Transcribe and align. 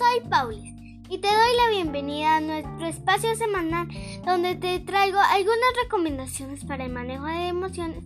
soy 0.00 0.20
Paulis 0.30 0.74
y 1.10 1.18
te 1.18 1.28
doy 1.28 1.56
la 1.58 1.68
bienvenida 1.72 2.36
a 2.36 2.40
nuestro 2.40 2.86
espacio 2.86 3.36
semanal 3.36 3.86
donde 4.24 4.54
te 4.54 4.80
traigo 4.80 5.18
algunas 5.18 5.74
recomendaciones 5.82 6.64
para 6.64 6.86
el 6.86 6.92
manejo 6.92 7.26
de 7.26 7.48
emociones 7.48 8.04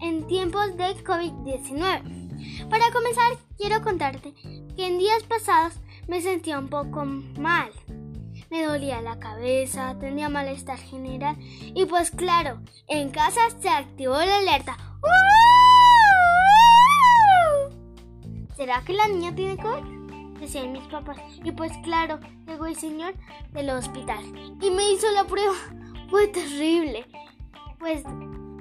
en 0.00 0.26
tiempos 0.26 0.74
de 0.78 0.94
COVID-19. 1.04 2.70
Para 2.70 2.90
comenzar, 2.92 3.36
quiero 3.58 3.82
contarte 3.82 4.32
que 4.74 4.86
en 4.86 4.98
días 4.98 5.22
pasados 5.24 5.74
me 6.08 6.22
sentía 6.22 6.58
un 6.58 6.68
poco 6.68 7.04
mal. 7.04 7.70
Me 8.50 8.64
dolía 8.64 9.02
la 9.02 9.18
cabeza, 9.18 9.98
tenía 9.98 10.30
malestar 10.30 10.78
general 10.78 11.36
y 11.74 11.84
pues 11.84 12.10
claro, 12.10 12.62
en 12.88 13.10
casa 13.10 13.50
se 13.60 13.68
activó 13.68 14.16
la 14.16 14.38
alerta. 14.38 14.78
¿Será 18.56 18.82
que 18.82 18.94
la 18.94 19.08
niña 19.08 19.34
tiene 19.34 19.58
COVID? 19.58 20.03
Decían 20.44 20.72
mis 20.72 20.86
papás. 20.88 21.16
Y 21.42 21.52
pues 21.52 21.72
claro, 21.84 22.20
llegó 22.46 22.66
el 22.66 22.76
señor 22.76 23.14
del 23.52 23.70
hospital 23.70 24.22
y 24.60 24.70
me 24.70 24.92
hizo 24.92 25.10
la 25.12 25.24
prueba. 25.24 25.54
Fue 26.10 26.28
terrible. 26.28 27.06
Pues 27.78 28.02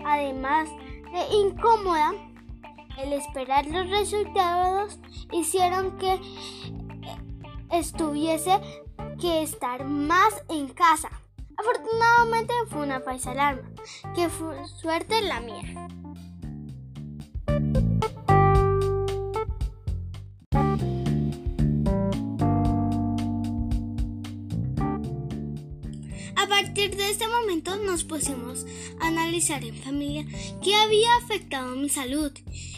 además 0.05 0.69
de 1.11 1.35
incómoda, 1.35 2.13
el 2.97 3.11
esperar 3.11 3.65
los 3.65 3.89
resultados 3.89 4.97
hicieron 5.33 5.97
que 5.97 6.21
estuviese 7.69 8.61
que 9.19 9.43
estar 9.43 9.83
más 9.83 10.41
en 10.47 10.69
casa. 10.69 11.09
Afortunadamente 11.57 12.53
fue 12.69 12.83
una 12.83 13.02
falsa 13.02 13.31
alarma, 13.31 13.69
que 14.15 14.29
fue 14.29 14.65
suerte 14.67 15.21
la 15.21 15.41
mía. 15.41 15.89
A 26.44 26.47
partir 26.47 26.97
de 26.97 27.09
este 27.09 27.25
momento 27.25 27.77
nos 27.77 28.03
pusimos 28.03 28.66
a 28.99 29.08
analizar 29.08 29.63
en 29.63 29.77
familia 29.77 30.25
qué 30.61 30.75
había 30.75 31.08
afectado 31.23 31.73
mi 31.77 31.88
salud 31.88 32.33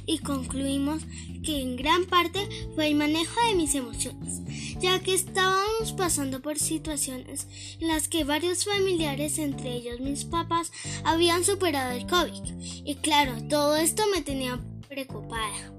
y 0.06 0.20
concluimos 0.20 1.02
que 1.44 1.62
en 1.62 1.76
gran 1.76 2.06
parte 2.06 2.48
fue 2.76 2.90
el 2.90 2.96
manejo 2.96 3.34
de 3.48 3.56
mis 3.56 3.74
emociones, 3.74 4.44
ya 4.80 5.00
que 5.00 5.16
estábamos 5.16 5.94
pasando 5.94 6.44
por 6.44 6.60
situaciones 6.60 7.48
en 7.80 7.88
las 7.88 8.08
que 8.08 8.24
varios 8.24 8.66
familiares, 8.66 9.40
entre 9.40 9.74
ellos 9.74 10.00
mis 10.00 10.26
papás, 10.26 10.72
habían 11.04 11.44
superado 11.44 11.90
el 11.98 12.06
COVID. 12.06 12.44
Y 12.86 12.96
claro, 12.98 13.34
todo 13.50 13.78
esto 13.78 14.04
me 14.14 14.22
tenía 14.22 14.60
preocupada. 14.88 15.75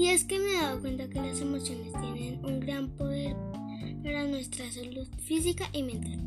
Y 0.00 0.08
es 0.08 0.24
que 0.24 0.38
me 0.38 0.52
he 0.52 0.54
dado 0.54 0.80
cuenta 0.80 1.10
que 1.10 1.20
las 1.20 1.42
emociones 1.42 1.92
tienen 1.92 2.42
un 2.42 2.58
gran 2.58 2.88
poder 2.96 3.36
para 4.02 4.26
nuestra 4.26 4.72
salud 4.72 5.06
física 5.22 5.68
y 5.74 5.82
mental. 5.82 6.18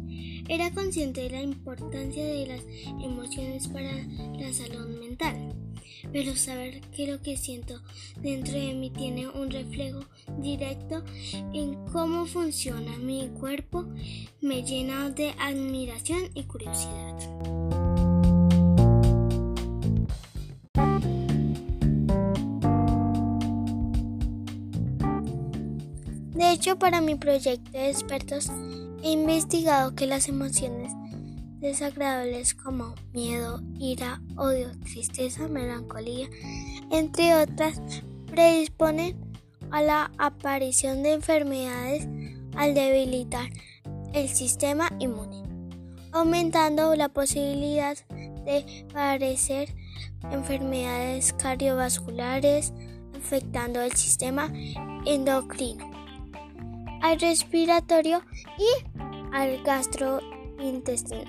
Era 0.48 0.70
consciente 0.70 1.22
de 1.22 1.32
la 1.32 1.42
importancia 1.42 2.24
de 2.24 2.46
las 2.46 2.64
emociones 3.04 3.68
para 3.68 3.92
la 4.38 4.54
salud 4.54 5.00
mental, 5.00 5.56
pero 6.12 6.36
saber 6.36 6.82
que 6.92 7.08
lo 7.08 7.20
que 7.24 7.36
siento 7.36 7.82
dentro 8.22 8.54
de 8.54 8.76
mí 8.76 8.92
tiene 8.92 9.28
un 9.28 9.50
reflejo 9.50 10.06
directo 10.38 11.04
en 11.52 11.74
cómo 11.86 12.28
funciona 12.28 12.96
mi 12.98 13.28
cuerpo 13.30 13.88
me 14.40 14.62
llena 14.62 15.10
de 15.10 15.34
admiración 15.40 16.30
y 16.36 16.44
curiosidad. 16.44 17.62
Hecho, 26.53 26.77
para 26.77 27.02
mi 27.02 27.15
proyecto 27.15 27.71
de 27.71 27.89
expertos 27.89 28.52
he 29.02 29.11
investigado 29.11 29.95
que 29.95 30.05
las 30.05 30.30
emociones 30.30 30.93
desagradables 31.59 32.53
como 32.53 32.93
miedo, 33.11 33.61
ira, 33.80 34.21
odio, 34.37 34.69
tristeza, 34.81 35.47
melancolía, 35.47 36.30
entre 36.91 37.36
otras, 37.36 37.81
predisponen 38.27 39.17
a 39.71 39.81
la 39.81 40.11
aparición 40.19 41.02
de 41.02 41.14
enfermedades 41.14 42.08
al 42.55 42.75
debilitar 42.75 43.49
el 44.14 44.30
sistema 44.30 44.91
inmune, 44.99 45.41
aumentando 46.11 46.95
la 46.95 47.09
posibilidad 47.09 47.97
de 48.45 48.85
padecer 48.93 49.73
enfermedades 50.31 51.33
cardiovasculares, 51.33 52.73
afectando 53.17 53.81
el 53.81 53.93
sistema 53.93 54.53
endocrino 55.05 55.92
al 57.03 57.19
respiratorio 57.19 58.23
y 58.58 59.36
al 59.36 59.61
gastrointestinal. 59.61 61.27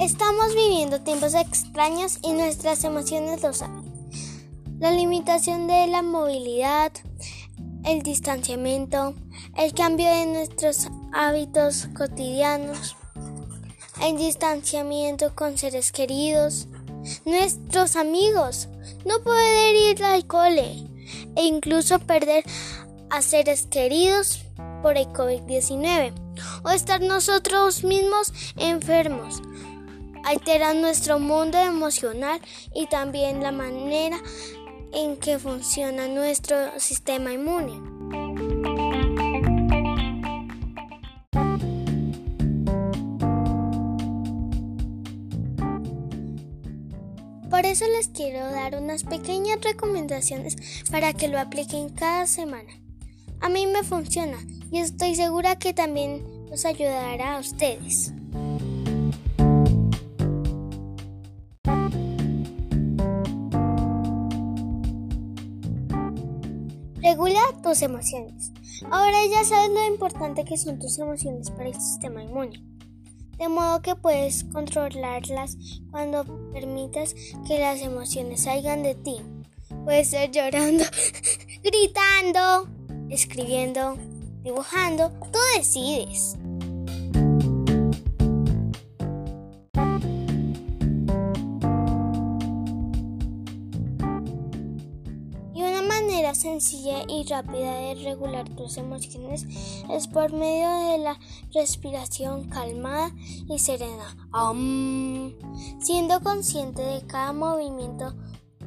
Estamos 0.00 0.54
viviendo 0.54 1.02
tiempos 1.02 1.34
extraños 1.34 2.18
y 2.22 2.32
nuestras 2.32 2.82
emociones 2.84 3.42
lo 3.42 3.52
saben. 3.52 3.84
La 4.78 4.90
limitación 4.90 5.66
de 5.66 5.86
la 5.88 6.00
movilidad, 6.00 6.92
el 7.84 8.02
distanciamiento, 8.02 9.14
el 9.54 9.74
cambio 9.74 10.06
de 10.06 10.24
nuestros 10.26 10.88
hábitos 11.12 11.88
cotidianos, 11.94 12.96
el 14.02 14.16
distanciamiento 14.16 15.34
con 15.34 15.58
seres 15.58 15.92
queridos, 15.92 16.68
nuestros 17.24 17.96
amigos, 17.96 18.68
no 19.04 19.20
poder 19.22 19.74
ir 19.74 20.04
al 20.04 20.26
cole 20.26 20.86
e 21.36 21.44
incluso 21.44 21.98
perder 21.98 22.44
a 23.10 23.22
seres 23.22 23.66
queridos 23.70 24.40
por 24.82 24.96
el 24.96 25.06
COVID-19 25.06 26.12
o 26.64 26.70
estar 26.70 27.00
nosotros 27.00 27.84
mismos 27.84 28.32
enfermos. 28.56 29.42
Alteran 30.24 30.80
nuestro 30.80 31.18
mundo 31.18 31.58
emocional 31.58 32.40
y 32.74 32.86
también 32.86 33.42
la 33.42 33.52
manera 33.52 34.20
en 34.92 35.16
que 35.16 35.38
funciona 35.38 36.08
nuestro 36.08 36.56
sistema 36.78 37.32
inmune. 37.32 37.95
Por 47.56 47.64
eso 47.64 47.86
les 47.88 48.08
quiero 48.08 48.52
dar 48.52 48.76
unas 48.76 49.02
pequeñas 49.02 49.58
recomendaciones 49.62 50.84
para 50.90 51.14
que 51.14 51.26
lo 51.26 51.40
apliquen 51.40 51.88
cada 51.88 52.26
semana. 52.26 52.68
A 53.40 53.48
mí 53.48 53.66
me 53.66 53.82
funciona 53.82 54.36
y 54.70 54.80
estoy 54.80 55.14
segura 55.14 55.56
que 55.56 55.72
también 55.72 56.22
los 56.50 56.66
ayudará 56.66 57.36
a 57.36 57.40
ustedes. 57.40 58.12
Regula 67.00 67.40
tus 67.62 67.80
emociones. 67.80 68.52
Ahora 68.90 69.16
ya 69.30 69.44
sabes 69.44 69.70
lo 69.70 69.86
importante 69.86 70.44
que 70.44 70.58
son 70.58 70.78
tus 70.78 70.98
emociones 70.98 71.50
para 71.52 71.70
el 71.70 71.74
sistema 71.74 72.22
inmune 72.22 72.75
de 73.38 73.48
modo 73.48 73.82
que 73.82 73.94
puedes 73.96 74.44
controlarlas 74.44 75.56
cuando 75.90 76.24
permitas 76.52 77.14
que 77.46 77.58
las 77.58 77.80
emociones 77.80 78.44
salgan 78.44 78.82
de 78.82 78.94
ti. 78.94 79.16
Puedes 79.84 80.08
ser 80.08 80.30
llorando, 80.30 80.84
gritando, 81.62 82.68
escribiendo, 83.10 83.96
dibujando, 84.42 85.10
tú 85.32 85.38
decides. 85.56 86.36
Manera 96.16 96.34
sencilla 96.34 97.02
y 97.06 97.24
rápida 97.24 97.74
de 97.74 97.94
regular 97.96 98.48
tus 98.48 98.78
emociones 98.78 99.46
es 99.90 100.08
por 100.08 100.32
medio 100.32 100.90
de 100.90 100.96
la 100.96 101.20
respiración 101.52 102.48
calmada 102.48 103.10
y 103.50 103.58
serena, 103.58 104.16
siendo 105.78 106.22
consciente 106.22 106.80
de 106.80 107.06
cada 107.06 107.34
movimiento 107.34 108.14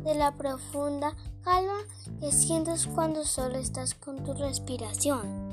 de 0.04 0.14
la 0.14 0.38
profunda 0.38 1.16
calma 1.42 1.80
que 2.20 2.32
sientes 2.32 2.86
cuando 2.86 3.26
solo 3.26 3.58
estás 3.58 3.96
con 3.96 4.24
tu 4.24 4.34
respiración. 4.34 5.50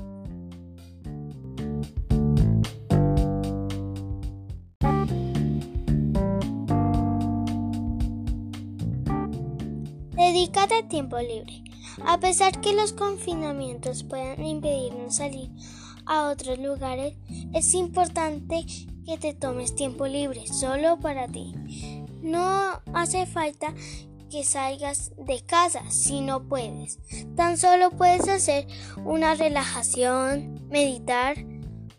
Dedícate 10.15 10.83
tiempo 10.83 11.17
libre. 11.17 11.66
A 12.05 12.19
pesar 12.19 12.61
que 12.61 12.73
los 12.73 12.93
confinamientos 12.93 14.03
puedan 14.03 14.45
impedirnos 14.45 15.15
salir 15.15 15.49
a 16.05 16.29
otros 16.29 16.57
lugares, 16.59 17.15
es 17.53 17.73
importante 17.73 18.65
que 19.05 19.17
te 19.17 19.33
tomes 19.33 19.75
tiempo 19.75 20.07
libre 20.07 20.47
solo 20.47 20.99
para 20.99 21.27
ti. 21.27 21.53
No 22.21 22.81
hace 22.93 23.25
falta 23.25 23.73
que 24.29 24.43
salgas 24.43 25.11
de 25.17 25.41
casa 25.41 25.89
si 25.89 26.21
no 26.21 26.43
puedes. 26.43 26.99
Tan 27.35 27.57
solo 27.57 27.91
puedes 27.91 28.27
hacer 28.27 28.67
una 29.05 29.35
relajación, 29.35 30.67
meditar, 30.69 31.37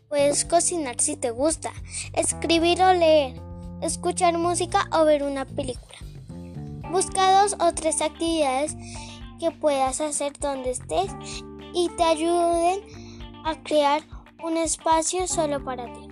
puedes 0.07 0.45
cocinar 0.45 0.99
si 0.99 1.15
te 1.15 1.31
gusta, 1.31 1.71
escribir 2.13 2.81
o 2.81 2.93
leer, 2.93 3.41
escuchar 3.81 4.37
música 4.37 4.87
o 4.91 5.05
ver 5.05 5.23
una 5.23 5.45
película. 5.45 5.97
Busca 6.91 7.41
dos 7.41 7.55
o 7.59 7.73
tres 7.73 8.01
actividades 8.01 8.75
que 9.39 9.51
puedas 9.51 10.01
hacer 10.01 10.33
donde 10.39 10.71
estés 10.71 11.11
y 11.73 11.89
te 11.97 12.03
ayuden 12.03 12.81
a 13.45 13.55
crear 13.63 14.01
un 14.43 14.57
espacio 14.57 15.27
solo 15.27 15.63
para 15.63 15.85
ti. 15.93 16.09